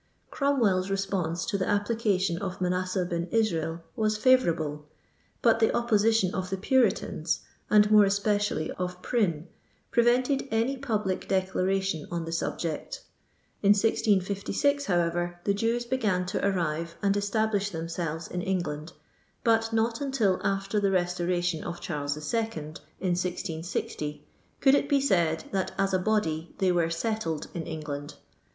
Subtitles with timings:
[0.31, 4.87] Cromwell's response to the application of Han asseh Ben Israel was favourable;
[5.43, 9.43] but the opposi tion of the Puritans, and more especially of Prjmne,
[9.91, 13.03] prevented any public declaration on the subject
[13.61, 18.93] lu 1656, however, the Jews began to arrive and establish themselves in England,
[19.43, 24.25] but not until after the restoration of Charles II., in 1660,
[24.61, 28.15] could it be said that, as a body, they were settled in Eng land.